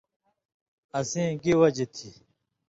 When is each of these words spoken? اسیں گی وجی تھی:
اسیں 0.99 1.31
گی 1.41 1.53
وجی 1.59 1.85
تھی: 1.95 2.09